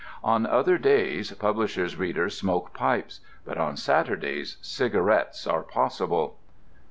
On 0.23 0.47
other 0.47 0.79
days 0.79 1.31
publishers' 1.33 1.95
readers 1.95 2.35
smoke 2.35 2.73
pipes, 2.73 3.19
but 3.45 3.59
on 3.59 3.77
Saturdays 3.77 4.57
cigarettes 4.59 5.45
are 5.45 5.61
possible. 5.61 6.37